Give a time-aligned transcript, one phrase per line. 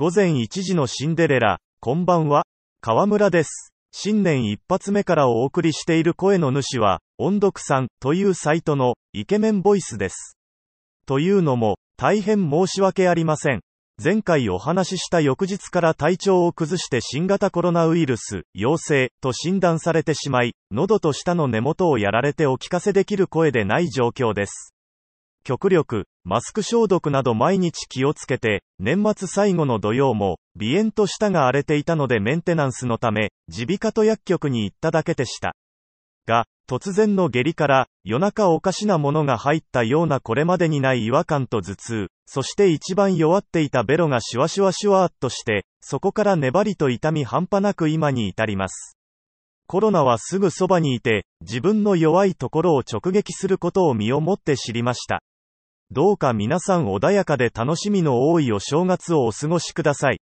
[0.00, 2.44] 午前1時のシンデレラ、こんばんは。
[2.80, 3.74] 河村です。
[3.92, 10.38] 新年一発目からお送りしている声の主は、音読さんというサイトのイケメンボイスです。
[11.04, 13.60] というのも、大変申し訳ありません。
[14.02, 24.72] 前回お話しした翌日から体調を崩して新型コロナウイルス、陽性、と診断されてしまい、喉と舌の根元をやられてお聞かせできる声でない状況です。
[25.44, 35.54] 極力、マスク消毒など毎日気をつけて、年末最後の土曜も、鼻炎と舌が荒れていたのでメンテナンスのため、耳鼻科と薬局に行っただけでした。
[36.26, 48.96] が、突然の下痢から、夜中おかしなものが入ったようなこれまでにない違和感と頭痛、そして一番弱っていたベロがシュワシュワシュワーっとして、そこから粘りと痛み半端なく今に至ります。
[49.66, 55.22] コロナはすぐそばにいて、自分の弱いところを直撃することを身をもって知りました。
[55.92, 60.20] どうか皆さん穏やかで楽しみの多いお正月をお過ごしください。